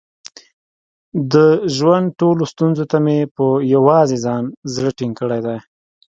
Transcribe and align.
د 1.33 1.35
ژوند 1.75 2.07
ټولو 2.19 2.43
ستونزو 2.53 2.83
ته 2.91 2.97
مې 3.05 3.17
په 3.35 3.45
یووازې 3.73 4.17
ځان 4.25 4.43
زړه 4.73 4.91
ټینګ 4.97 5.13
کړی 5.19 5.39
دی. 5.45 5.57